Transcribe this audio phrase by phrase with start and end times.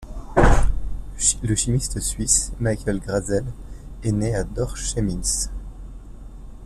[1.43, 3.45] Le chimiste suisse Michael Grätzel
[4.01, 5.51] est né à Dorfchemnitz.